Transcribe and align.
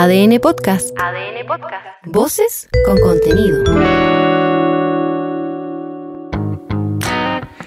ADN 0.00 0.38
Podcast. 0.38 0.96
ADN 0.96 1.44
Podcast. 1.44 1.84
Voces 2.04 2.68
con 2.86 3.00
contenido. 3.00 3.64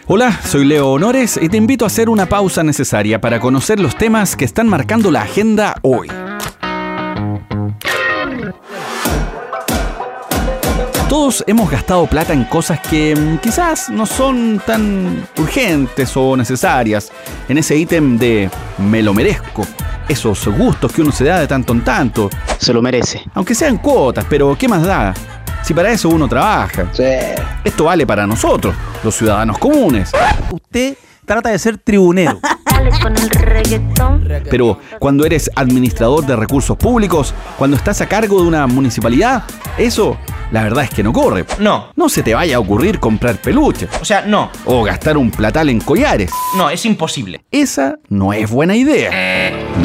Hola, 0.08 0.40
soy 0.42 0.64
Leo 0.64 0.92
Honores 0.94 1.38
y 1.42 1.50
te 1.50 1.58
invito 1.58 1.84
a 1.84 1.88
hacer 1.88 2.08
una 2.08 2.28
pausa 2.28 2.64
necesaria 2.64 3.20
para 3.20 3.42
conocer 3.42 3.82
los 3.82 3.98
temas 3.98 4.38
que 4.38 4.46
están 4.46 4.70
marcando 4.70 5.12
la 5.12 5.24
agenda 5.24 5.76
hoy. 5.82 6.08
Todos 11.10 11.44
hemos 11.48 11.70
gastado 11.70 12.08
plata 12.08 12.32
en 12.32 12.46
cosas 12.46 12.80
que 12.80 13.14
mm, 13.14 13.40
quizás 13.40 13.90
no 13.90 14.06
son 14.06 14.62
tan 14.66 15.28
urgentes 15.38 16.16
o 16.16 16.38
necesarias. 16.38 17.12
En 17.50 17.58
ese 17.58 17.76
ítem 17.76 18.18
de 18.18 18.50
me 18.78 19.04
lo 19.04 19.14
merezco. 19.14 19.68
Esos 20.12 20.46
gustos 20.46 20.92
que 20.92 21.02
uno 21.02 21.10
se 21.14 21.24
da 21.24 21.40
de 21.40 21.48
tanto 21.48 21.72
en 21.72 21.86
tanto. 21.86 22.30
Se 22.58 22.74
lo 22.74 22.82
merece. 22.82 23.24
Aunque 23.34 23.56
sean 23.56 23.78
cuotas, 23.78 24.26
pero 24.30 24.58
¿qué 24.60 24.68
más 24.68 24.84
da? 24.84 25.14
Si 25.64 25.74
para 25.74 25.90
eso 25.90 26.10
uno 26.10 26.28
trabaja. 26.28 26.88
Sí. 26.92 27.04
Esto 27.64 27.86
vale 27.86 28.06
para 28.06 28.28
nosotros, 28.28 28.76
los 29.06 29.16
ciudadanos 29.16 29.58
comunes. 29.58 30.12
Usted 30.52 30.98
trata 31.26 31.48
de 31.48 31.58
ser 31.60 31.78
tribunero. 31.78 32.42
con 33.02 33.16
el 33.16 33.30
reggaetón. 33.30 34.28
Pero 34.50 34.80
cuando 35.00 35.24
eres 35.26 35.50
administrador 35.56 36.26
de 36.26 36.36
recursos 36.36 36.76
públicos, 36.76 37.34
cuando 37.58 37.78
estás 37.78 38.02
a 38.02 38.08
cargo 38.08 38.42
de 38.42 38.48
una 38.48 38.68
municipalidad, 38.68 39.44
eso, 39.78 40.18
la 40.52 40.64
verdad 40.64 40.84
es 40.84 40.90
que 40.90 41.04
no 41.04 41.14
corre. 41.14 41.46
No. 41.60 41.88
No 41.96 42.10
se 42.10 42.22
te 42.22 42.34
vaya 42.34 42.58
a 42.58 42.60
ocurrir 42.60 43.00
comprar 43.00 43.38
peluches 43.38 43.88
O 44.02 44.04
sea, 44.06 44.24
no. 44.26 44.50
o 44.66 44.84
gastar 44.84 45.16
un 45.18 45.32
platal 45.32 45.70
en 45.70 45.80
collares. 45.80 46.32
No, 46.58 46.70
es 46.70 46.86
imposible. 46.86 47.46
Esa 47.52 47.98
no 48.10 48.34
es 48.34 48.50
buena 48.50 48.76
idea. 48.76 49.10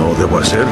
No 0.06 0.14
debo 0.14 0.38
hacerlo. 0.38 0.70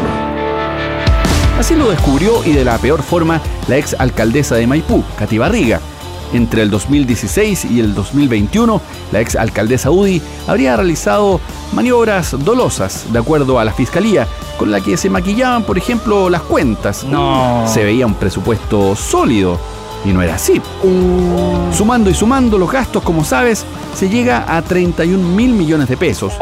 Así 1.58 1.74
lo 1.74 1.90
descubrió 1.90 2.44
y 2.44 2.52
de 2.52 2.64
la 2.64 2.78
peor 2.78 3.02
forma 3.02 3.41
la 3.66 3.76
ex 3.78 3.96
alcaldesa 3.98 4.54
de 4.54 4.68
Maipú, 4.68 5.02
Cati 5.18 5.38
Barriga. 5.38 5.80
Entre 6.32 6.62
el 6.62 6.70
2016 6.70 7.64
y 7.64 7.80
el 7.80 7.94
2021, 7.96 8.80
la 9.10 9.20
ex 9.20 9.34
alcaldesa 9.34 9.91
UDI 9.91 10.22
habría 10.46 10.76
realizado 10.76 11.41
maniobras 11.72 12.36
dolosas, 12.44 13.12
de 13.12 13.18
acuerdo 13.18 13.58
a 13.58 13.64
la 13.64 13.72
fiscalía, 13.72 14.28
con 14.56 14.70
la 14.70 14.80
que 14.80 14.96
se 14.96 15.10
maquillaban, 15.10 15.64
por 15.64 15.78
ejemplo, 15.78 16.30
las 16.30 16.42
cuentas. 16.42 17.02
No. 17.02 17.64
Se 17.66 17.82
veía 17.82 18.06
un 18.06 18.14
presupuesto 18.14 18.94
sólido. 18.94 19.58
Y 20.04 20.12
no 20.12 20.22
era 20.22 20.36
así. 20.36 20.62
Sumando 21.72 22.08
y 22.08 22.14
sumando 22.14 22.56
los 22.56 22.70
gastos, 22.70 23.02
como 23.02 23.24
sabes, 23.24 23.64
se 23.96 24.08
llega 24.08 24.44
a 24.46 24.62
31 24.62 25.28
mil 25.30 25.54
millones 25.54 25.88
de 25.88 25.96
pesos. 25.96 26.34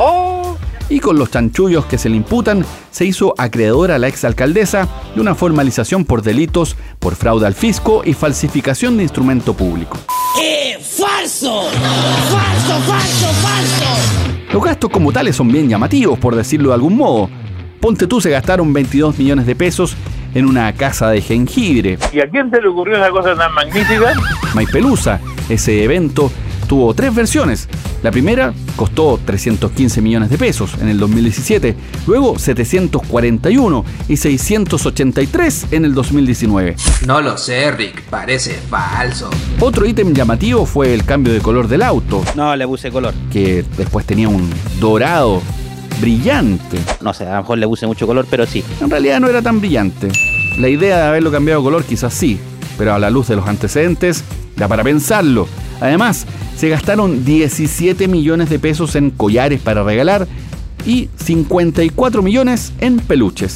Y 0.92 1.00
con 1.00 1.18
los 1.18 1.30
chanchullos 1.30 1.86
que 1.86 1.96
se 1.96 2.10
le 2.10 2.16
imputan, 2.16 2.66
se 2.90 3.06
hizo 3.06 3.34
acreedora 3.38 3.94
a 3.94 3.98
la 3.98 4.08
exalcaldesa 4.08 4.86
de 5.14 5.22
una 5.22 5.34
formalización 5.34 6.04
por 6.04 6.20
delitos 6.20 6.76
por 6.98 7.14
fraude 7.14 7.46
al 7.46 7.54
fisco 7.54 8.02
y 8.04 8.12
falsificación 8.12 8.98
de 8.98 9.04
instrumento 9.04 9.54
público. 9.54 9.96
¡Falso! 10.82 11.62
¡Falso, 11.62 12.78
falso, 12.86 13.26
falso! 13.40 14.52
Los 14.52 14.62
gastos 14.62 14.90
como 14.90 15.12
tales 15.12 15.34
son 15.34 15.50
bien 15.50 15.66
llamativos, 15.66 16.18
por 16.18 16.36
decirlo 16.36 16.68
de 16.68 16.74
algún 16.74 16.98
modo. 16.98 17.30
Ponte 17.80 18.06
tú 18.06 18.20
se 18.20 18.28
gastaron 18.28 18.70
22 18.74 19.18
millones 19.18 19.46
de 19.46 19.56
pesos 19.56 19.96
en 20.34 20.44
una 20.44 20.70
casa 20.74 21.08
de 21.08 21.22
jengibre. 21.22 21.98
¿Y 22.12 22.20
a 22.20 22.28
quién 22.28 22.50
se 22.50 22.60
le 22.60 22.68
ocurrió 22.68 22.98
esa 22.98 23.08
cosa 23.08 23.34
tan 23.34 23.54
magnífica? 23.54 24.12
Maipelusa, 24.54 25.20
ese 25.48 25.84
evento 25.84 26.30
tuvo 26.68 26.94
tres 26.94 27.14
versiones. 27.14 27.68
La 28.02 28.10
primera 28.10 28.52
costó 28.76 29.18
315 29.24 30.00
millones 30.00 30.30
de 30.30 30.38
pesos 30.38 30.72
en 30.80 30.88
el 30.88 30.98
2017, 30.98 31.76
luego 32.06 32.38
741 32.38 33.84
y 34.08 34.16
683 34.16 35.66
en 35.72 35.84
el 35.84 35.94
2019. 35.94 36.76
No 37.06 37.20
lo 37.20 37.36
sé, 37.38 37.70
Rick, 37.70 38.02
parece 38.04 38.54
falso. 38.68 39.30
Otro 39.60 39.86
ítem 39.86 40.12
llamativo 40.14 40.66
fue 40.66 40.92
el 40.94 41.04
cambio 41.04 41.32
de 41.32 41.40
color 41.40 41.68
del 41.68 41.82
auto, 41.82 42.22
No, 42.34 42.54
le 42.56 42.66
puse 42.66 42.90
color. 42.90 43.14
que 43.30 43.64
después 43.76 44.06
tenía 44.06 44.28
un 44.28 44.48
dorado 44.80 45.42
brillante. 46.00 46.78
No 47.00 47.12
sé, 47.14 47.26
a 47.26 47.36
lo 47.36 47.42
mejor 47.42 47.58
le 47.58 47.66
puse 47.68 47.86
mucho 47.86 48.06
color, 48.06 48.26
pero 48.28 48.46
sí. 48.46 48.64
En 48.80 48.90
realidad 48.90 49.20
no 49.20 49.28
era 49.28 49.42
tan 49.42 49.60
brillante. 49.60 50.08
La 50.58 50.68
idea 50.68 50.96
de 50.98 51.02
haberlo 51.04 51.30
cambiado 51.30 51.60
de 51.60 51.64
color 51.64 51.84
quizás 51.84 52.12
sí, 52.12 52.38
pero 52.76 52.94
a 52.94 52.98
la 52.98 53.10
luz 53.10 53.28
de 53.28 53.36
los 53.36 53.46
antecedentes 53.46 54.24
da 54.56 54.68
para 54.68 54.82
pensarlo. 54.84 55.46
Además, 55.82 56.26
se 56.56 56.68
gastaron 56.68 57.24
17 57.24 58.06
millones 58.06 58.48
de 58.48 58.60
pesos 58.60 58.94
en 58.94 59.10
collares 59.10 59.60
para 59.60 59.82
regalar 59.82 60.28
y 60.86 61.08
54 61.16 62.22
millones 62.22 62.72
en 62.80 62.98
peluches. 63.00 63.54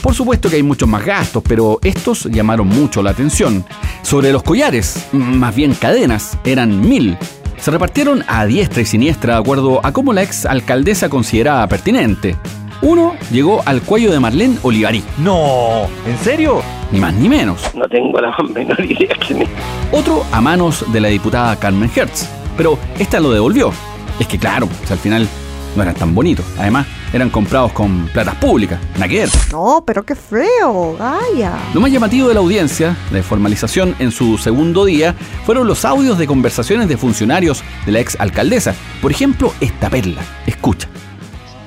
Por 0.00 0.14
supuesto 0.14 0.48
que 0.48 0.56
hay 0.56 0.62
muchos 0.62 0.88
más 0.88 1.04
gastos, 1.04 1.42
pero 1.46 1.80
estos 1.82 2.26
llamaron 2.26 2.68
mucho 2.68 3.02
la 3.02 3.10
atención. 3.10 3.64
Sobre 4.02 4.30
los 4.30 4.44
collares, 4.44 5.06
más 5.12 5.54
bien 5.54 5.74
cadenas, 5.74 6.38
eran 6.44 6.80
mil. 6.88 7.18
Se 7.60 7.72
repartieron 7.72 8.24
a 8.28 8.46
diestra 8.46 8.82
y 8.82 8.86
siniestra 8.86 9.34
de 9.34 9.40
acuerdo 9.40 9.84
a 9.84 9.92
cómo 9.92 10.12
la 10.12 10.22
ex 10.22 10.46
alcaldesa 10.46 11.08
consideraba 11.08 11.66
pertinente. 11.66 12.36
Uno 12.82 13.16
llegó 13.32 13.62
al 13.66 13.82
cuello 13.82 14.12
de 14.12 14.20
Marlene 14.20 14.58
Olivarí, 14.62 15.02
No, 15.18 15.88
¿en 16.06 16.18
serio? 16.22 16.62
Ni 16.90 17.00
más 17.00 17.14
ni 17.14 17.28
menos. 17.28 17.74
No 17.74 17.88
tengo 17.88 18.20
la 18.20 18.34
menor 18.54 18.80
idea 18.80 19.14
quién 19.26 19.42
es. 19.42 19.48
Otro 19.92 20.24
a 20.32 20.40
manos 20.40 20.84
de 20.92 21.00
la 21.00 21.08
diputada 21.08 21.56
Carmen 21.56 21.90
Hertz, 21.94 22.28
pero 22.56 22.78
esta 22.98 23.20
lo 23.20 23.30
devolvió. 23.30 23.72
Es 24.18 24.26
que 24.26 24.38
claro, 24.38 24.68
al 24.90 24.98
final 24.98 25.28
no 25.76 25.82
eran 25.82 25.94
tan 25.94 26.14
bonitos. 26.14 26.44
Además, 26.58 26.86
eran 27.12 27.30
comprados 27.30 27.72
con 27.72 28.08
platas 28.08 28.34
públicas. 28.36 28.80
Ver. 28.98 29.28
No, 29.52 29.82
pero 29.86 30.02
qué 30.04 30.14
feo, 30.14 30.96
Gaya. 30.98 31.56
Lo 31.72 31.80
más 31.80 31.90
llamativo 31.90 32.28
de 32.28 32.34
la 32.34 32.40
audiencia, 32.40 32.96
de 33.10 33.22
formalización 33.22 33.94
en 33.98 34.10
su 34.10 34.36
segundo 34.38 34.84
día, 34.84 35.14
fueron 35.46 35.66
los 35.66 35.84
audios 35.84 36.18
de 36.18 36.26
conversaciones 36.26 36.88
de 36.88 36.96
funcionarios 36.96 37.62
de 37.86 37.92
la 37.92 38.00
ex 38.00 38.18
alcaldesa. 38.20 38.74
Por 39.00 39.10
ejemplo, 39.10 39.52
esta 39.60 39.88
perla. 39.88 40.20
Escucha. 40.46 40.88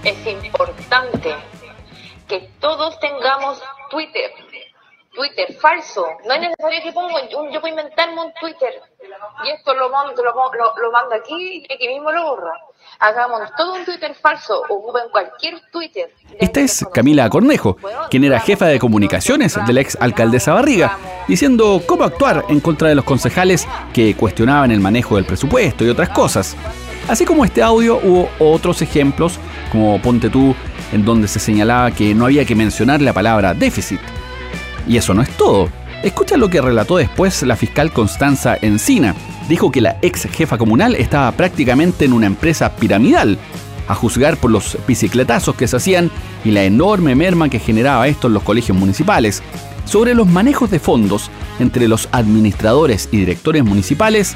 es 0.03 0.15
importante 0.27 1.29
que 2.27 2.49
todos 2.59 2.99
tengamos 2.99 3.59
Twitter. 3.89 4.31
Twitter 5.13 5.53
falso. 5.59 6.05
No 6.25 6.33
es 6.33 6.41
necesario 6.41 6.79
que 6.83 6.91
ponga, 6.93 7.15
un- 7.37 7.51
yo 7.51 7.59
puedo 7.61 7.67
inventarme 7.67 8.21
un 8.21 8.31
Twitter 8.39 8.73
y 9.45 9.49
esto 9.49 9.73
lo 9.73 9.89
mando, 9.89 10.23
lo, 10.23 10.31
lo, 10.33 10.73
lo 10.81 10.91
mando 10.91 11.15
aquí 11.15 11.65
y 11.69 11.73
aquí 11.73 11.87
mismo 11.87 12.11
lo 12.11 12.23
borra. 12.35 12.53
Hagamos 12.99 13.41
todo 13.57 13.73
un 13.75 13.85
Twitter 13.85 14.13
falso, 14.15 14.61
ocupen 14.69 15.03
cualquier 15.11 15.59
Twitter. 15.71 16.13
Esta 16.39 16.59
es 16.61 16.85
Camila 16.93 17.29
Cornejo, 17.29 17.77
quien 18.09 18.23
era 18.23 18.39
jefa 18.39 18.65
de 18.67 18.79
comunicaciones 18.79 19.57
de 19.65 19.73
la 19.73 19.81
ex 19.81 19.97
alcaldesa 19.99 20.53
Barriga, 20.53 20.97
diciendo 21.27 21.81
cómo 21.85 22.03
actuar 22.03 22.45
en 22.49 22.59
contra 22.59 22.87
de 22.89 22.95
los 22.95 23.03
concejales 23.05 23.67
que 23.93 24.15
cuestionaban 24.15 24.71
el 24.71 24.79
manejo 24.79 25.15
del 25.15 25.25
presupuesto 25.25 25.83
y 25.83 25.89
otras 25.89 26.09
cosas. 26.09 26.55
Así 27.09 27.25
como 27.25 27.43
este 27.43 27.61
audio, 27.63 27.97
hubo 28.03 28.29
otros 28.39 28.81
ejemplos, 28.81 29.39
como 29.71 29.99
Ponte 30.01 30.29
tú, 30.29 30.55
en 30.93 31.03
donde 31.03 31.27
se 31.27 31.39
señalaba 31.39 31.91
que 31.91 32.13
no 32.13 32.25
había 32.25 32.45
que 32.45 32.55
mencionar 32.55 33.01
la 33.01 33.13
palabra 33.13 33.53
déficit. 33.53 33.99
Y 34.87 34.97
eso 34.97 35.13
no 35.13 35.21
es 35.21 35.29
todo. 35.37 35.69
Escucha 36.03 36.35
lo 36.35 36.49
que 36.49 36.61
relató 36.61 36.97
después 36.97 37.43
la 37.43 37.55
fiscal 37.55 37.91
Constanza 37.91 38.57
Encina. 38.61 39.15
Dijo 39.47 39.71
que 39.71 39.81
la 39.81 39.97
ex 40.01 40.27
jefa 40.31 40.57
comunal 40.57 40.95
estaba 40.95 41.31
prácticamente 41.33 42.05
en 42.05 42.13
una 42.13 42.25
empresa 42.25 42.75
piramidal, 42.75 43.37
a 43.87 43.93
juzgar 43.95 44.37
por 44.37 44.51
los 44.51 44.77
bicicletazos 44.87 45.55
que 45.55 45.67
se 45.67 45.77
hacían 45.77 46.09
y 46.43 46.51
la 46.51 46.63
enorme 46.63 47.13
merma 47.15 47.49
que 47.49 47.59
generaba 47.59 48.07
esto 48.07 48.27
en 48.27 48.33
los 48.33 48.43
colegios 48.43 48.77
municipales. 48.77 49.43
Sobre 49.85 50.15
los 50.15 50.27
manejos 50.27 50.71
de 50.71 50.79
fondos 50.79 51.29
entre 51.59 51.87
los 51.87 52.07
administradores 52.11 53.09
y 53.11 53.17
directores 53.17 53.63
municipales, 53.63 54.35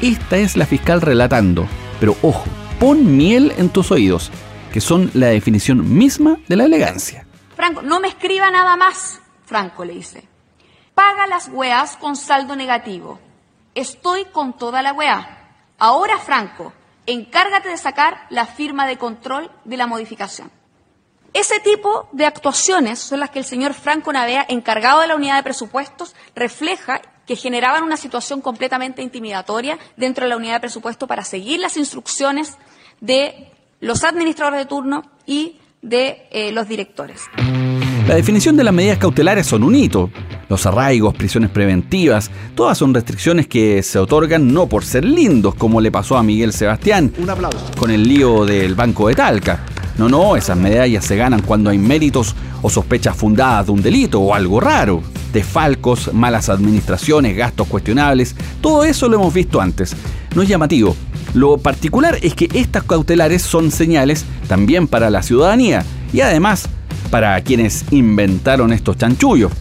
esta 0.00 0.38
es 0.38 0.56
la 0.56 0.66
fiscal 0.66 1.00
relatando. 1.00 1.68
Pero 2.00 2.16
ojo, 2.22 2.46
pon 2.80 3.16
miel 3.16 3.52
en 3.58 3.68
tus 3.68 3.90
oídos, 3.90 4.30
que 4.72 4.80
son 4.80 5.10
la 5.14 5.28
definición 5.28 5.96
misma 5.96 6.38
de 6.48 6.56
la 6.56 6.64
elegancia. 6.64 7.26
Franco, 7.54 7.82
no 7.82 8.00
me 8.00 8.08
escriba 8.08 8.50
nada 8.50 8.76
más. 8.76 9.20
Franco 9.46 9.84
le 9.84 9.94
dice. 9.94 10.28
Paga 10.94 11.26
las 11.26 11.48
weas 11.48 11.96
con 11.96 12.16
saldo 12.16 12.56
negativo. 12.56 13.18
Estoy 13.74 14.26
con 14.26 14.56
toda 14.56 14.82
la 14.82 14.92
wea. 14.92 15.54
Ahora, 15.78 16.18
Franco, 16.18 16.72
encárgate 17.06 17.68
de 17.68 17.76
sacar 17.76 18.26
la 18.30 18.46
firma 18.46 18.86
de 18.86 18.98
control 18.98 19.50
de 19.64 19.76
la 19.76 19.86
modificación. 19.86 20.50
Ese 21.32 21.60
tipo 21.60 22.08
de 22.12 22.24
actuaciones 22.24 22.98
son 22.98 23.20
las 23.20 23.30
que 23.30 23.38
el 23.38 23.44
señor 23.44 23.74
Franco 23.74 24.12
Navea, 24.12 24.46
encargado 24.48 25.00
de 25.00 25.06
la 25.06 25.16
unidad 25.16 25.36
de 25.36 25.42
presupuestos, 25.42 26.16
refleja 26.34 27.02
que 27.26 27.36
generaban 27.36 27.82
una 27.82 27.98
situación 27.98 28.40
completamente 28.40 29.02
intimidatoria 29.02 29.78
dentro 29.96 30.24
de 30.24 30.30
la 30.30 30.36
unidad 30.36 30.54
de 30.54 30.60
presupuesto 30.60 31.06
para 31.06 31.24
seguir 31.24 31.60
las 31.60 31.76
instrucciones 31.76 32.56
de 33.00 33.52
los 33.80 34.04
administradores 34.04 34.60
de 34.60 34.66
turno 34.66 35.02
y 35.26 35.60
de 35.82 36.26
eh, 36.30 36.52
los 36.52 36.68
directores. 36.68 37.22
La 38.08 38.14
definición 38.14 38.56
de 38.56 38.62
las 38.62 38.72
medidas 38.72 38.98
cautelares 38.98 39.46
son 39.46 39.64
un 39.64 39.74
hito. 39.74 40.10
Los 40.48 40.64
arraigos, 40.64 41.14
prisiones 41.14 41.50
preventivas, 41.50 42.30
todas 42.54 42.78
son 42.78 42.94
restricciones 42.94 43.48
que 43.48 43.82
se 43.82 43.98
otorgan 43.98 44.52
no 44.54 44.68
por 44.68 44.84
ser 44.84 45.04
lindos, 45.04 45.56
como 45.56 45.80
le 45.80 45.90
pasó 45.90 46.16
a 46.16 46.22
Miguel 46.22 46.52
Sebastián 46.52 47.12
Un 47.18 47.28
aplauso. 47.30 47.58
con 47.76 47.90
el 47.90 48.06
lío 48.06 48.44
del 48.44 48.76
Banco 48.76 49.08
de 49.08 49.16
Talca. 49.16 49.64
No, 49.98 50.08
no, 50.08 50.36
esas 50.36 50.56
medallas 50.56 51.04
se 51.04 51.16
ganan 51.16 51.42
cuando 51.42 51.70
hay 51.70 51.78
méritos 51.78 52.36
o 52.62 52.70
sospechas 52.70 53.16
fundadas 53.16 53.66
de 53.66 53.72
un 53.72 53.82
delito 53.82 54.20
o 54.20 54.34
algo 54.34 54.60
raro. 54.60 55.02
Desfalcos, 55.32 56.14
malas 56.14 56.48
administraciones, 56.48 57.36
gastos 57.36 57.66
cuestionables, 57.66 58.36
todo 58.60 58.84
eso 58.84 59.08
lo 59.08 59.16
hemos 59.16 59.34
visto 59.34 59.60
antes. 59.60 59.96
No 60.34 60.42
es 60.42 60.48
llamativo. 60.48 60.94
Lo 61.34 61.58
particular 61.58 62.18
es 62.22 62.34
que 62.34 62.48
estas 62.54 62.84
cautelares 62.84 63.42
son 63.42 63.72
señales 63.72 64.24
también 64.46 64.86
para 64.86 65.10
la 65.10 65.22
ciudadanía 65.24 65.84
y 66.12 66.20
además 66.20 66.68
para 67.10 67.40
quienes 67.40 67.84
inventaron 67.90 68.72
estos 68.72 68.96
chanchullos. 68.96 69.52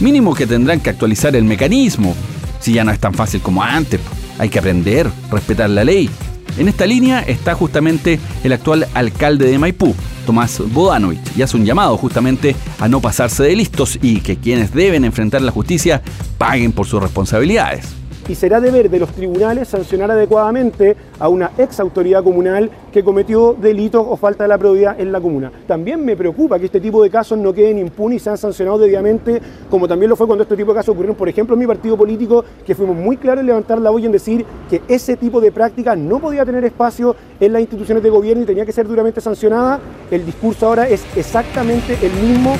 Mínimo 0.00 0.34
que 0.34 0.46
tendrán 0.46 0.80
que 0.80 0.90
actualizar 0.90 1.34
el 1.34 1.44
mecanismo, 1.44 2.14
si 2.60 2.72
ya 2.72 2.84
no 2.84 2.92
es 2.92 2.98
tan 2.98 3.14
fácil 3.14 3.40
como 3.40 3.62
antes. 3.62 4.00
Hay 4.38 4.48
que 4.48 4.58
aprender, 4.58 5.10
respetar 5.30 5.70
la 5.70 5.84
ley. 5.84 6.08
En 6.56 6.68
esta 6.68 6.86
línea 6.86 7.20
está 7.20 7.54
justamente 7.54 8.18
el 8.44 8.52
actual 8.52 8.86
alcalde 8.94 9.46
de 9.46 9.58
Maipú, 9.58 9.94
Tomás 10.26 10.60
Bodanovich, 10.72 11.36
y 11.36 11.42
hace 11.42 11.56
un 11.56 11.64
llamado 11.64 11.96
justamente 11.96 12.54
a 12.80 12.88
no 12.88 13.00
pasarse 13.00 13.44
de 13.44 13.56
listos 13.56 13.98
y 14.02 14.20
que 14.20 14.36
quienes 14.36 14.72
deben 14.72 15.04
enfrentar 15.04 15.42
la 15.42 15.52
justicia 15.52 16.02
paguen 16.38 16.72
por 16.72 16.86
sus 16.86 17.02
responsabilidades 17.02 17.98
y 18.28 18.34
será 18.34 18.60
deber 18.60 18.90
de 18.90 18.98
los 18.98 19.10
tribunales 19.10 19.68
sancionar 19.68 20.10
adecuadamente 20.10 20.96
a 21.18 21.28
una 21.28 21.50
ex 21.56 21.80
autoridad 21.80 22.22
comunal 22.22 22.70
que 22.92 23.02
cometió 23.02 23.56
delitos 23.58 24.04
o 24.06 24.16
falta 24.16 24.44
de 24.44 24.48
la 24.48 24.58
probidad 24.58 25.00
en 25.00 25.10
la 25.10 25.20
comuna. 25.20 25.50
También 25.66 26.04
me 26.04 26.16
preocupa 26.16 26.58
que 26.58 26.66
este 26.66 26.80
tipo 26.80 27.02
de 27.02 27.10
casos 27.10 27.38
no 27.38 27.52
queden 27.52 27.78
impunes 27.78 28.20
y 28.20 28.24
sean 28.24 28.36
sancionados 28.36 28.80
debidamente, 28.80 29.40
como 29.70 29.88
también 29.88 30.10
lo 30.10 30.16
fue 30.16 30.26
cuando 30.26 30.42
este 30.42 30.56
tipo 30.56 30.72
de 30.72 30.76
casos 30.76 30.92
ocurrieron, 30.92 31.16
por 31.16 31.28
ejemplo, 31.28 31.54
en 31.54 31.60
mi 31.60 31.66
partido 31.66 31.96
político, 31.96 32.44
que 32.64 32.74
fuimos 32.74 32.96
muy 32.96 33.16
claros 33.16 33.40
en 33.40 33.46
levantar 33.46 33.80
la 33.80 33.90
voz 33.90 34.02
y 34.02 34.06
en 34.06 34.12
decir 34.12 34.44
que 34.68 34.82
ese 34.86 35.16
tipo 35.16 35.40
de 35.40 35.50
práctica 35.50 35.96
no 35.96 36.20
podía 36.20 36.44
tener 36.44 36.64
espacio 36.64 37.16
en 37.40 37.52
las 37.52 37.62
instituciones 37.62 38.02
de 38.02 38.10
gobierno 38.10 38.42
y 38.42 38.46
tenía 38.46 38.66
que 38.66 38.72
ser 38.72 38.86
duramente 38.86 39.20
sancionada. 39.20 39.80
El 40.10 40.26
discurso 40.26 40.66
ahora 40.66 40.88
es 40.88 41.04
exactamente 41.16 41.96
el 42.02 42.12
mismo. 42.12 42.56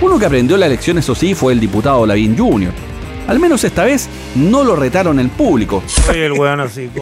Uno 0.00 0.18
que 0.18 0.26
aprendió 0.26 0.56
la 0.56 0.68
lección, 0.68 0.98
eso 0.98 1.14
sí, 1.14 1.34
fue 1.34 1.52
el 1.52 1.60
diputado 1.60 2.06
Lavín 2.06 2.36
Jr 2.36 2.91
al 3.26 3.38
menos 3.38 3.64
esta 3.64 3.84
vez 3.84 4.08
no 4.34 4.64
lo 4.64 4.76
retaron 4.76 5.18
el 5.20 5.28
público. 5.28 5.82
el 6.12 6.32
weón 6.32 6.60
así. 6.60 6.90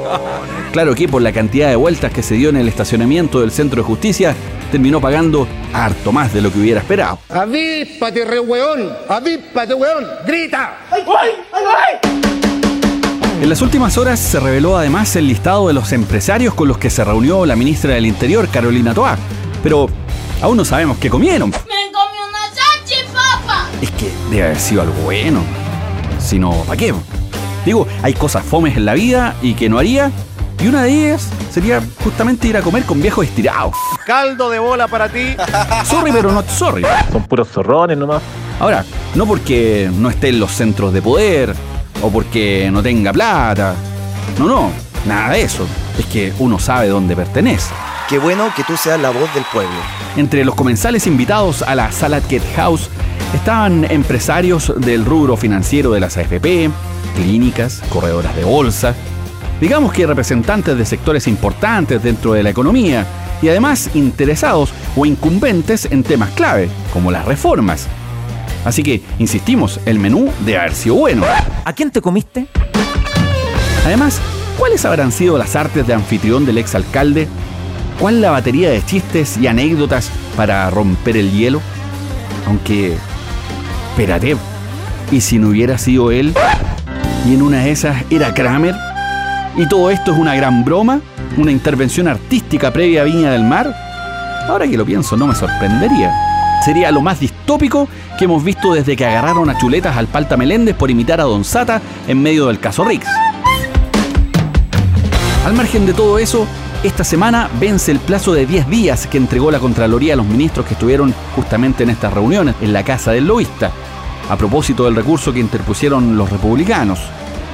Claro 0.73 0.95
que 0.95 1.09
por 1.09 1.21
la 1.21 1.33
cantidad 1.33 1.69
de 1.69 1.75
vueltas 1.75 2.13
que 2.13 2.23
se 2.23 2.37
dio 2.37 2.49
en 2.49 2.57
el 2.57 2.69
estacionamiento 2.69 3.41
del 3.41 3.51
centro 3.51 3.83
de 3.83 3.87
justicia, 3.87 4.37
terminó 4.71 5.01
pagando 5.01 5.49
harto 5.73 6.13
más 6.13 6.33
de 6.33 6.41
lo 6.41 6.53
que 6.53 6.61
hubiera 6.61 6.79
esperado. 6.81 7.19
¡Avíspate, 7.29 8.25
re 8.25 8.39
weón! 8.39 8.89
¡Avíspate, 9.09 9.75
weón! 9.75 10.07
¡Grita! 10.25 10.79
¡Ay, 10.93 11.03
ay, 11.19 11.65
ay! 12.03 12.21
En 13.43 13.49
las 13.49 13.63
últimas 13.63 13.99
horas 13.99 14.21
se 14.21 14.39
reveló 14.39 14.77
además 14.77 15.17
el 15.17 15.27
listado 15.27 15.67
de 15.67 15.75
los 15.75 15.93
empresarios 15.93 16.55
con 16.55 16.69
los 16.69 16.79
que 16.79 16.89
se 16.89 17.03
reunió 17.03 17.47
la 17.47 17.57
ministra 17.57 17.95
del 17.95 18.07
Interior, 18.07 18.47
Carolina 18.49 18.95
Toá. 18.95 19.19
Pero 19.65 19.89
aún 20.41 20.57
no 20.57 20.65
sabemos 20.65 20.99
qué 20.99 21.11
comieron. 21.11 21.51
¡Me 21.51 21.57
comí 21.91 22.19
una 22.29 23.13
papa! 23.13 23.67
Es 23.83 23.91
que 23.91 24.13
debe 24.31 24.45
haber 24.45 24.61
sido 24.61 24.83
algo 24.83 24.95
bueno 25.03 25.43
sino 26.21 26.53
¿para 26.65 26.77
qué? 26.77 26.95
Digo, 27.65 27.87
hay 28.03 28.15
cosas 28.15 28.45
fomes 28.45 28.77
en 28.77 28.85
la 28.85 28.95
vida 28.95 29.35
y 29.43 29.55
que 29.55 29.69
no 29.69 29.79
haría, 29.79 30.11
y 30.63 30.69
una 30.69 30.83
de 30.83 30.91
ellas 30.91 31.27
sería 31.51 31.83
justamente 32.05 32.47
ir 32.47 32.57
a 32.57 32.61
comer 32.61 32.85
con 32.85 33.01
viejos 33.01 33.25
estirados. 33.25 33.75
Caldo 34.05 34.51
de 34.51 34.59
bola 34.59 34.89
para 34.89 35.09
ti. 35.09 35.35
Sorry, 35.85 36.13
pero 36.13 36.31
no 36.33 36.43
sorry. 36.43 36.85
Son 37.11 37.23
puros 37.25 37.49
zorrones 37.49 37.97
nomás. 37.97 38.21
Ahora, 38.59 38.85
no 39.15 39.25
porque 39.25 39.91
no 39.91 40.11
esté 40.11 40.29
en 40.29 40.39
los 40.39 40.51
centros 40.53 40.93
de 40.93 41.01
poder 41.01 41.55
o 42.03 42.11
porque 42.11 42.69
no 42.71 42.83
tenga 42.83 43.11
plata. 43.11 43.75
No, 44.39 44.49
no, 44.49 44.71
nada 45.07 45.33
de 45.33 45.43
eso. 45.43 45.67
Es 45.99 46.05
que 46.07 46.35
uno 46.39 46.59
sabe 46.59 46.89
dónde 46.89 47.17
pertenece. 47.17 47.73
Qué 48.07 48.19
bueno 48.19 48.53
que 48.55 48.63
tú 48.65 48.77
seas 48.77 49.01
la 49.01 49.11
voz 49.11 49.33
del 49.35 49.45
pueblo. 49.51 49.77
Entre 50.17 50.45
los 50.45 50.55
comensales 50.55 51.07
invitados 51.07 51.63
a 51.63 51.75
la 51.75 51.91
Salad 51.91 52.23
Get 52.29 52.43
House 52.57 52.91
estaban 53.35 53.85
empresarios 53.91 54.73
del 54.77 55.05
rubro 55.05 55.37
financiero 55.37 55.93
de 55.93 56.01
las 56.01 56.17
AFP, 56.17 56.71
clínicas, 57.17 57.83
corredoras 57.91 58.35
de 58.37 58.45
bolsa, 58.45 58.95
digamos 59.61 59.93
que 59.93 60.07
representantes 60.07 60.77
de 60.77 60.85
sectores 60.85 61.27
importantes 61.27 62.03
dentro 62.03 62.33
de 62.33 62.43
la 62.43 62.51
economía 62.51 63.07
y 63.43 63.49
además 63.49 63.91
interesados 63.95 64.73
o 64.97 65.07
incumbentes 65.07 65.87
en 65.91 66.03
temas 66.03 66.31
clave, 66.31 66.69
como 66.93 67.11
las 67.11 67.25
reformas. 67.25 67.87
Así 68.65 68.83
que, 68.83 69.03
insistimos, 69.19 69.81
el 69.87 69.99
menú 69.99 70.31
de 70.45 70.59
haber 70.59 70.75
sido 70.75 70.97
bueno. 70.97 71.25
¿A 71.65 71.73
quién 71.73 71.91
te 71.91 72.01
comiste? 72.01 72.47
Además, 73.87 74.21
¿cuáles 74.59 74.85
habrán 74.85 75.13
sido 75.13 75.39
las 75.39 75.57
artes 75.57 75.87
de 75.87 75.95
anfitrión 75.95 76.45
del 76.45 76.59
exalcalde? 76.59 77.27
¿Cuál 77.99 78.21
la 78.21 78.31
batería 78.31 78.71
de 78.71 78.85
chistes 78.85 79.39
y 79.39 79.47
anécdotas 79.47 80.11
para 80.37 80.69
romper 80.69 81.17
el 81.17 81.33
hielo? 81.33 81.63
Aunque 82.47 82.97
espérate, 83.91 84.37
¿y 85.11 85.21
si 85.21 85.39
no 85.39 85.49
hubiera 85.49 85.77
sido 85.77 86.11
él? 86.11 86.33
¿Y 87.27 87.35
en 87.35 87.43
una 87.43 87.59
de 87.59 87.71
esas 87.73 88.05
era 88.11 88.33
Kramer? 88.33 88.75
¿Y 89.57 89.69
todo 89.69 89.91
esto 89.91 90.13
es 90.13 90.19
una 90.19 90.35
gran 90.35 90.65
broma? 90.65 91.01
¿Una 91.37 91.51
intervención 91.51 92.09
artística 92.09 92.73
previa 92.73 93.03
a 93.03 93.05
Viña 93.05 93.33
del 93.33 93.45
Mar? 93.45 93.75
Ahora 94.49 94.67
que 94.67 94.77
lo 94.77 94.87
pienso, 94.87 95.17
no 95.17 95.27
me 95.27 95.35
sorprendería. 95.35 96.13
Sería 96.65 96.91
lo 96.91 97.01
más 97.01 97.21
distópico 97.21 97.89
que 98.19 98.25
hemos 98.25 98.45
visto 98.45 98.73
desde 98.73 98.97
que 98.97 99.07
agarraron 99.07 99.51
a 99.51 99.59
chuletas 99.59 99.97
al 99.97 100.07
Palta 100.07 100.37
Meléndez 100.37 100.77
por 100.77 100.91
imitar 100.91 101.21
a 101.21 101.25
Don 101.25 101.45
Sata 101.45 101.81
en 102.07 102.23
medio 102.23 102.47
del 102.47 102.61
caso 102.61 102.85
Rix. 102.85 103.07
Al 105.45 105.55
margen 105.55 105.87
de 105.87 105.95
todo 105.95 106.19
eso, 106.19 106.47
esta 106.83 107.05
semana 107.05 107.51
vence 107.61 107.93
el 107.93 107.99
plazo 107.99 108.33
de 108.33 108.47
10 108.47 108.69
días 108.71 109.07
que 109.07 109.19
entregó 109.19 109.51
la 109.51 109.61
Contraloría 109.61 110.15
a 110.15 110.17
los 110.17 110.25
ministros 110.25 110.65
que 110.65 110.73
estuvieron 110.73 111.15
justamente 111.37 111.83
en 111.83 111.91
estas 111.91 112.13
reuniones 112.13 112.55
en 112.63 112.73
la 112.73 112.85
casa 112.85 113.13
del 113.13 113.27
lobista, 113.27 113.71
a 114.31 114.37
propósito 114.37 114.87
del 114.87 114.97
recurso 114.97 115.31
que 115.31 115.41
interpusieron 115.41 116.17
los 116.17 116.31
republicanos. 116.31 116.99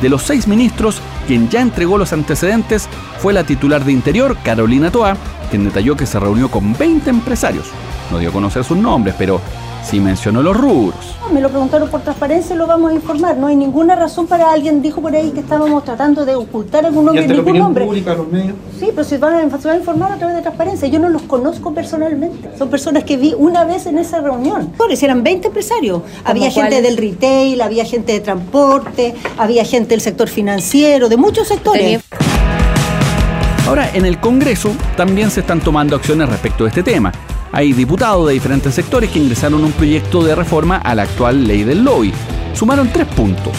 De 0.01 0.09
los 0.09 0.23
seis 0.23 0.47
ministros, 0.47 1.01
quien 1.27 1.49
ya 1.49 1.61
entregó 1.61 1.99
los 1.99 2.13
antecedentes 2.13 2.89
fue 3.19 3.33
la 3.33 3.43
titular 3.43 3.85
de 3.85 3.93
Interior, 3.93 4.37
Carolina 4.45 4.93
Toa, 4.93 5.17
quien 5.51 5.65
detalló 5.65 5.97
que 5.97 6.07
se 6.07 6.21
reunió 6.21 6.49
con 6.49 6.77
20 6.77 7.11
empresarios. 7.11 7.67
No 8.11 8.19
dio 8.19 8.31
a 8.31 8.33
conocer 8.33 8.65
sus 8.65 8.77
nombres, 8.77 9.15
pero 9.19 9.41
sí 9.83 10.01
mencionó 10.01 10.43
los 10.43 10.57
rubros. 10.57 11.17
Me 11.33 11.41
lo 11.41 11.49
preguntaron 11.49 11.89
por 11.89 12.03
transparencia 12.03 12.55
y 12.55 12.59
lo 12.59 12.67
vamos 12.67 12.93
a 12.93 12.95
informar. 12.95 13.37
No 13.37 13.49
hay 13.49 13.57
ninguna 13.57 13.97
razón 13.97 14.27
para 14.27 14.53
alguien 14.53 14.81
dijo 14.81 15.01
por 15.01 15.15
ahí 15.15 15.31
que 15.31 15.41
estábamos 15.41 15.85
tratando 15.85 16.25
de 16.25 16.35
ocultar 16.35 16.87
algún 16.87 17.07
nombre, 17.07 17.27
ningún 17.27 17.59
nombre. 17.59 17.85
pública, 17.85 18.15
los 18.15 18.29
medios? 18.29 18.55
Sí, 18.79 18.91
pero 18.91 19.05
se 19.05 19.19
van, 19.19 19.35
a, 19.35 19.59
se 19.59 19.67
van 19.67 19.77
a 19.77 19.79
informar 19.81 20.13
a 20.13 20.17
través 20.17 20.37
de 20.37 20.43
transparencia. 20.43 20.89
Yo 20.89 20.99
no 20.99 21.09
los 21.09 21.23
conozco 21.23 21.75
personalmente. 21.75 22.51
Son 22.57 22.69
personas 22.69 23.05
que 23.05 23.17
vi 23.17 23.35
una 23.37 23.65
vez 23.65 23.87
en 23.87 23.99
esa 23.99 24.21
reunión. 24.21 24.73
Eran 25.03 25.23
20 25.23 25.49
empresarios. 25.49 26.03
Había 26.25 26.51
gente 26.51 26.83
del 26.83 26.97
retail, 26.97 27.61
había 27.61 27.85
gente 27.85 28.13
de 28.13 28.21
transporte, 28.21 29.15
había 29.37 29.65
gente 29.65 29.91
del 29.91 30.01
sector 30.01 30.29
financiero, 30.29 31.09
de 31.09 31.17
muchos 31.17 31.49
sectores. 31.49 32.03
Ahora, 33.67 33.91
en 33.95 34.05
el 34.05 34.19
Congreso 34.21 34.71
también 34.97 35.31
se 35.31 35.41
están 35.41 35.61
tomando 35.61 35.97
acciones 35.97 36.29
respecto 36.29 36.65
a 36.65 36.69
este 36.69 36.83
tema. 36.83 37.13
Hay 37.57 37.73
diputados 37.73 38.27
de 38.27 38.35
diferentes 38.35 38.75
sectores 38.75 39.09
que 39.09 39.19
ingresaron 39.19 39.65
un 39.65 39.73
proyecto 39.73 40.23
de 40.23 40.35
reforma 40.35 40.77
a 40.77 40.95
la 40.95 41.05
actual 41.05 41.47
ley 41.47 41.65
del 41.65 41.85
lobby. 41.85 42.13
Sumaron 42.53 42.91
tres 42.93 43.07
puntos. 43.07 43.55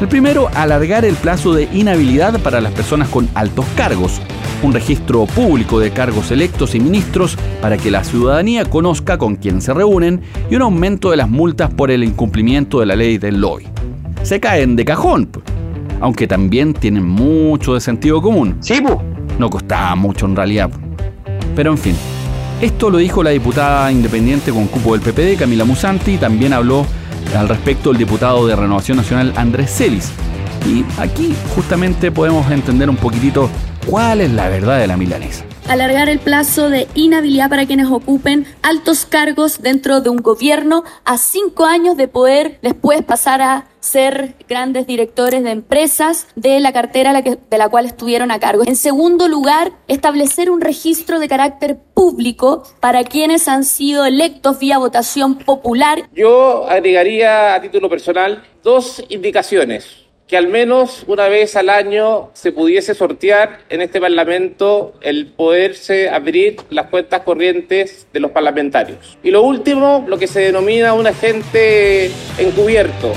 El 0.00 0.08
primero, 0.08 0.48
alargar 0.54 1.04
el 1.04 1.14
plazo 1.14 1.52
de 1.52 1.68
inhabilidad 1.74 2.40
para 2.40 2.62
las 2.62 2.72
personas 2.72 3.10
con 3.10 3.28
altos 3.34 3.66
cargos, 3.76 4.22
un 4.62 4.72
registro 4.72 5.26
público 5.26 5.78
de 5.78 5.90
cargos 5.90 6.30
electos 6.30 6.74
y 6.74 6.80
ministros 6.80 7.36
para 7.60 7.76
que 7.76 7.90
la 7.90 8.02
ciudadanía 8.02 8.64
conozca 8.64 9.18
con 9.18 9.36
quién 9.36 9.60
se 9.60 9.74
reúnen 9.74 10.22
y 10.50 10.56
un 10.56 10.62
aumento 10.62 11.10
de 11.10 11.18
las 11.18 11.28
multas 11.28 11.68
por 11.70 11.90
el 11.90 12.02
incumplimiento 12.02 12.80
de 12.80 12.86
la 12.86 12.96
ley 12.96 13.18
del 13.18 13.42
lobby. 13.42 13.66
Se 14.22 14.40
caen 14.40 14.74
de 14.74 14.86
cajón, 14.86 15.28
aunque 16.00 16.26
también 16.26 16.72
tienen 16.72 17.04
mucho 17.04 17.74
de 17.74 17.82
sentido 17.82 18.22
común. 18.22 18.56
Sí, 18.60 18.80
No 19.38 19.50
costaba 19.50 19.94
mucho 19.96 20.24
en 20.24 20.34
realidad. 20.34 20.70
Pero 21.54 21.72
en 21.72 21.78
fin, 21.78 21.94
esto 22.64 22.88
lo 22.88 22.98
dijo 22.98 23.22
la 23.22 23.30
diputada 23.30 23.92
independiente 23.92 24.50
con 24.50 24.66
cupo 24.68 24.96
del 24.96 25.02
PPD, 25.02 25.38
Camila 25.38 25.64
Musanti, 25.64 26.14
y 26.14 26.16
también 26.16 26.54
habló 26.54 26.86
al 27.36 27.48
respecto 27.48 27.90
el 27.90 27.98
diputado 27.98 28.46
de 28.46 28.56
Renovación 28.56 28.96
Nacional, 28.96 29.32
Andrés 29.36 29.70
Celis. 29.70 30.10
Y 30.66 30.84
aquí 30.98 31.34
justamente 31.54 32.10
podemos 32.10 32.50
entender 32.50 32.88
un 32.88 32.96
poquitito 32.96 33.50
cuál 33.86 34.22
es 34.22 34.30
la 34.30 34.48
verdad 34.48 34.78
de 34.78 34.86
la 34.86 34.96
milanesa 34.96 35.44
alargar 35.68 36.08
el 36.08 36.18
plazo 36.18 36.68
de 36.68 36.86
inhabilidad 36.94 37.48
para 37.48 37.66
quienes 37.66 37.88
ocupen 37.88 38.46
altos 38.62 39.06
cargos 39.06 39.62
dentro 39.62 40.00
de 40.00 40.10
un 40.10 40.18
gobierno 40.18 40.84
a 41.04 41.18
cinco 41.18 41.64
años 41.64 41.96
de 41.96 42.08
poder 42.08 42.58
después 42.62 43.02
pasar 43.02 43.42
a 43.42 43.66
ser 43.80 44.34
grandes 44.48 44.86
directores 44.86 45.42
de 45.42 45.50
empresas 45.50 46.26
de 46.36 46.58
la 46.60 46.72
cartera 46.72 47.12
de 47.22 47.58
la 47.58 47.68
cual 47.68 47.86
estuvieron 47.86 48.30
a 48.30 48.38
cargo. 48.38 48.62
En 48.66 48.76
segundo 48.76 49.28
lugar, 49.28 49.72
establecer 49.88 50.50
un 50.50 50.60
registro 50.60 51.18
de 51.18 51.28
carácter 51.28 51.78
público 51.92 52.64
para 52.80 53.04
quienes 53.04 53.46
han 53.46 53.64
sido 53.64 54.06
electos 54.06 54.58
vía 54.58 54.78
votación 54.78 55.36
popular. 55.36 56.08
Yo 56.14 56.66
agregaría 56.68 57.54
a 57.54 57.60
título 57.60 57.90
personal 57.90 58.42
dos 58.62 59.04
indicaciones 59.08 60.03
que 60.34 60.38
al 60.38 60.48
menos 60.48 61.04
una 61.06 61.28
vez 61.28 61.54
al 61.54 61.68
año 61.68 62.30
se 62.32 62.50
pudiese 62.50 62.92
sortear 62.96 63.60
en 63.68 63.80
este 63.80 64.00
Parlamento 64.00 64.94
el 65.00 65.28
poderse 65.28 66.10
abrir 66.10 66.56
las 66.70 66.86
cuentas 66.86 67.20
corrientes 67.20 68.08
de 68.12 68.18
los 68.18 68.32
parlamentarios. 68.32 69.16
Y 69.22 69.30
lo 69.30 69.42
último, 69.42 70.04
lo 70.08 70.18
que 70.18 70.26
se 70.26 70.40
denomina 70.40 70.92
un 70.92 71.06
agente 71.06 72.10
encubierto. 72.36 73.12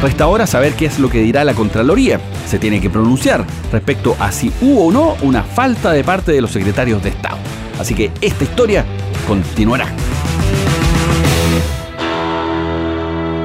Resta 0.00 0.22
ahora 0.22 0.46
saber 0.46 0.74
qué 0.74 0.86
es 0.86 1.00
lo 1.00 1.10
que 1.10 1.18
dirá 1.18 1.42
la 1.42 1.54
Contraloría. 1.54 2.20
Se 2.46 2.60
tiene 2.60 2.80
que 2.80 2.90
pronunciar 2.90 3.44
respecto 3.72 4.14
a 4.20 4.30
si 4.30 4.52
hubo 4.60 4.86
o 4.86 4.92
no 4.92 5.16
una 5.22 5.42
falta 5.42 5.90
de 5.90 6.04
parte 6.04 6.30
de 6.30 6.40
los 6.40 6.52
secretarios 6.52 7.02
de 7.02 7.08
Estado. 7.08 7.38
Así 7.80 7.96
que 7.96 8.12
esta 8.20 8.44
historia 8.44 8.84
continuará. 9.26 9.88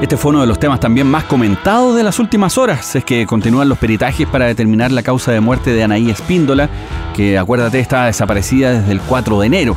Este 0.02 0.16
fue 0.16 0.30
uno 0.30 0.40
de 0.40 0.48
los 0.48 0.58
temas 0.58 0.80
también 0.80 1.08
más 1.08 1.26
comentados 1.26 1.94
de 1.94 2.04
las 2.04 2.20
últimas 2.20 2.58
horas. 2.58 2.96
Es 2.96 3.04
que 3.04 3.26
continúan 3.26 3.68
los 3.68 3.78
peritajes 3.78 4.26
para 4.30 4.46
determinar 4.46 4.94
la 4.94 5.04
causa 5.04 5.34
de 5.34 5.42
muerte 5.42 5.74
de 5.74 5.84
Anaí 5.84 6.10
Espíndola, 6.10 6.70
que 7.14 7.38
acuérdate 7.38 7.82
estaba 7.82 8.06
desaparecida 8.06 8.72
desde 8.72 8.94
el 8.94 9.02
4 9.02 9.42
de 9.42 9.48
enero. 9.48 9.76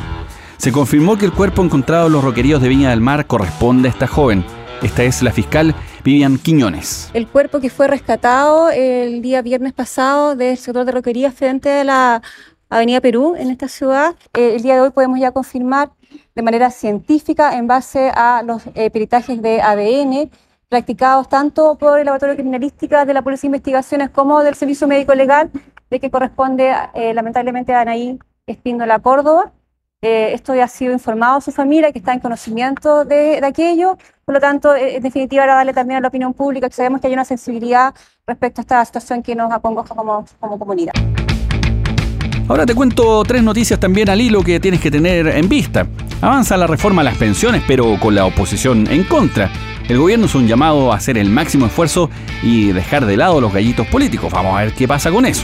Se 0.55 0.71
confirmó 0.71 1.17
que 1.17 1.25
el 1.25 1.33
cuerpo 1.33 1.61
encontrado 1.61 2.07
en 2.07 2.13
los 2.13 2.23
roqueríos 2.23 2.61
de 2.61 2.69
Viña 2.69 2.91
del 2.91 3.01
Mar 3.01 3.27
corresponde 3.27 3.89
a 3.89 3.91
esta 3.91 4.07
joven. 4.07 4.45
Esta 4.81 5.03
es 5.03 5.21
la 5.21 5.33
fiscal 5.33 5.75
Vivian 6.05 6.37
Quiñones. 6.37 7.09
El 7.13 7.27
cuerpo 7.27 7.59
que 7.59 7.69
fue 7.69 7.89
rescatado 7.89 8.69
el 8.69 9.21
día 9.21 9.41
viernes 9.41 9.73
pasado 9.73 10.37
del 10.37 10.57
sector 10.57 10.85
de 10.85 10.93
roquerías 10.93 11.33
frente 11.33 11.81
a 11.81 11.83
la 11.83 12.21
Avenida 12.69 13.01
Perú 13.01 13.35
en 13.37 13.51
esta 13.51 13.67
ciudad, 13.67 14.15
eh, 14.33 14.55
el 14.55 14.63
día 14.63 14.75
de 14.75 14.81
hoy 14.81 14.91
podemos 14.91 15.19
ya 15.19 15.31
confirmar 15.31 15.91
de 16.35 16.41
manera 16.41 16.71
científica 16.71 17.57
en 17.57 17.67
base 17.67 18.11
a 18.13 18.43
los 18.43 18.63
eh, 18.75 18.89
peritajes 18.89 19.41
de 19.41 19.61
ADN 19.61 20.29
practicados 20.69 21.29
tanto 21.29 21.75
por 21.75 21.99
el 21.99 22.05
Laboratorio 22.05 22.33
de 22.33 22.37
Criminalística 22.37 23.05
de 23.05 23.13
la 23.13 23.21
Policía 23.21 23.43
de 23.43 23.57
Investigaciones 23.57 24.09
como 24.09 24.41
del 24.41 24.55
Servicio 24.55 24.87
Médico 24.87 25.13
Legal, 25.13 25.51
de 25.89 25.99
que 25.99 26.09
corresponde 26.09 26.73
eh, 26.95 27.13
lamentablemente 27.13 27.73
a 27.73 27.81
Anaí 27.81 28.17
Espíndola 28.47 28.97
Córdoba. 28.99 29.51
Eh, 30.01 30.33
esto 30.33 30.55
ya 30.55 30.65
ha 30.65 30.67
sido 30.67 30.91
informado 30.91 31.37
a 31.37 31.41
su 31.41 31.51
familia, 31.51 31.91
que 31.91 31.99
está 31.99 32.13
en 32.13 32.19
conocimiento 32.19 33.05
de, 33.05 33.39
de 33.39 33.45
aquello. 33.45 33.97
Por 34.25 34.33
lo 34.33 34.41
tanto, 34.41 34.75
en 34.75 35.01
definitiva, 35.03 35.43
era 35.43 35.55
darle 35.55 35.73
también 35.73 35.99
a 35.99 36.01
la 36.01 36.07
opinión 36.07 36.33
pública 36.33 36.67
que 36.67 36.75
sabemos 36.75 36.99
que 36.99 37.07
hay 37.07 37.13
una 37.13 37.23
sensibilidad 37.23 37.93
respecto 38.25 38.61
a 38.61 38.63
esta 38.63 38.85
situación 38.85 39.21
que 39.21 39.35
nos 39.35 39.51
acongoja 39.51 39.93
como, 39.93 40.25
como 40.39 40.57
comunidad. 40.57 40.93
Ahora 42.49 42.65
te 42.65 42.75
cuento 42.75 43.23
tres 43.23 43.41
noticias 43.41 43.79
también 43.79 44.09
al 44.09 44.19
hilo 44.19 44.43
que 44.43 44.59
tienes 44.59 44.81
que 44.81 44.91
tener 44.91 45.27
en 45.27 45.47
vista. 45.47 45.87
Avanza 46.23 46.55
la 46.55 46.67
reforma 46.67 47.01
a 47.01 47.03
las 47.03 47.17
pensiones, 47.17 47.63
pero 47.67 47.99
con 47.99 48.15
la 48.15 48.25
oposición 48.25 48.87
en 48.89 49.03
contra. 49.03 49.51
El 49.89 49.97
gobierno 49.97 50.27
es 50.27 50.35
un 50.35 50.47
llamado 50.47 50.93
a 50.93 50.95
hacer 50.95 51.17
el 51.17 51.29
máximo 51.29 51.65
esfuerzo 51.65 52.09
y 52.41 52.71
dejar 52.71 53.05
de 53.05 53.17
lado 53.17 53.41
los 53.41 53.51
gallitos 53.51 53.85
políticos. 53.87 54.31
Vamos 54.31 54.55
a 54.55 54.63
ver 54.63 54.71
qué 54.71 54.87
pasa 54.87 55.11
con 55.11 55.25
eso. 55.25 55.43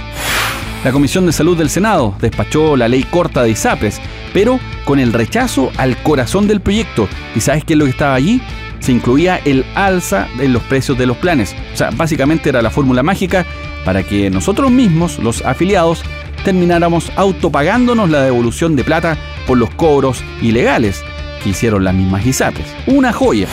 La 0.85 0.93
Comisión 0.93 1.25
de 1.25 1.33
Salud 1.33 1.57
del 1.57 1.69
Senado 1.69 2.15
despachó 2.21 2.77
la 2.77 2.87
ley 2.87 3.03
corta 3.03 3.43
de 3.43 3.49
ISAPRES, 3.49 3.99
pero 4.31 4.57
con 4.85 4.99
el 4.99 5.11
rechazo 5.11 5.69
al 5.75 6.01
corazón 6.01 6.47
del 6.47 6.61
proyecto. 6.61 7.09
¿Y 7.35 7.41
sabes 7.41 7.65
qué 7.65 7.73
es 7.73 7.79
lo 7.79 7.83
que 7.83 7.91
estaba 7.91 8.15
allí? 8.15 8.41
Se 8.79 8.93
incluía 8.93 9.35
el 9.43 9.65
alza 9.75 10.29
en 10.39 10.53
los 10.53 10.63
precios 10.63 10.97
de 10.97 11.07
los 11.07 11.17
planes. 11.17 11.57
O 11.73 11.75
sea, 11.75 11.89
básicamente 11.89 12.47
era 12.47 12.61
la 12.61 12.69
fórmula 12.69 13.03
mágica 13.03 13.45
para 13.83 14.03
que 14.03 14.29
nosotros 14.29 14.71
mismos, 14.71 15.19
los 15.19 15.43
afiliados, 15.43 16.05
termináramos 16.43 17.11
autopagándonos 17.15 18.09
la 18.09 18.23
devolución 18.23 18.75
de 18.75 18.83
plata 18.83 19.17
por 19.47 19.57
los 19.57 19.69
cobros 19.71 20.23
ilegales 20.41 21.03
que 21.43 21.49
hicieron 21.49 21.83
las 21.83 21.93
mismas 21.93 22.25
ISAPRES. 22.25 22.67
Una 22.87 23.13
joya. 23.13 23.47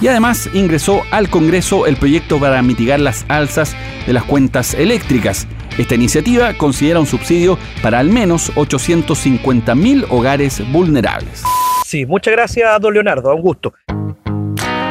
Y 0.00 0.08
además 0.08 0.48
ingresó 0.52 1.02
al 1.10 1.30
Congreso 1.30 1.86
el 1.86 1.96
proyecto 1.96 2.38
para 2.38 2.62
mitigar 2.62 3.00
las 3.00 3.24
alzas 3.28 3.74
de 4.06 4.12
las 4.12 4.24
cuentas 4.24 4.74
eléctricas. 4.74 5.46
Esta 5.78 5.94
iniciativa 5.94 6.54
considera 6.54 7.00
un 7.00 7.06
subsidio 7.06 7.58
para 7.82 7.98
al 7.98 8.08
menos 8.08 8.52
850.000 8.54 10.06
hogares 10.10 10.62
vulnerables. 10.72 11.42
Sí, 11.84 12.06
muchas 12.06 12.32
gracias, 12.32 12.80
don 12.80 12.94
Leonardo, 12.94 13.34
un 13.34 13.42
gusto. 13.42 13.74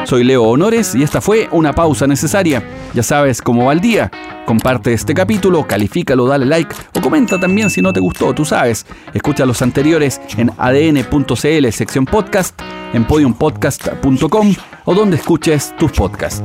Soy 0.06 0.22
Leo 0.22 0.44
Honores 0.44 0.94
y 0.94 1.02
esta 1.02 1.20
fue 1.20 1.48
una 1.50 1.72
pausa 1.72 2.06
necesaria. 2.06 2.62
Ya 2.94 3.02
sabes 3.02 3.42
cómo 3.42 3.64
va 3.64 3.72
el 3.72 3.80
día. 3.80 4.10
Comparte 4.46 4.92
este 4.92 5.14
capítulo, 5.14 5.66
califícalo, 5.66 6.26
dale 6.26 6.46
like 6.46 6.72
o 6.94 7.00
comenta 7.00 7.40
también 7.40 7.70
si 7.70 7.82
no 7.82 7.92
te 7.92 7.98
gustó, 7.98 8.32
tú 8.32 8.44
sabes. 8.44 8.86
Escucha 9.12 9.44
los 9.44 9.60
anteriores 9.62 10.20
en 10.36 10.52
adn.cl 10.58 11.72
sección 11.72 12.04
podcast, 12.04 12.60
en 12.92 13.04
podiumpodcast.com 13.04 14.54
o 14.84 14.94
donde 14.94 15.16
escuches 15.16 15.74
tus 15.76 15.90
podcasts. 15.90 16.44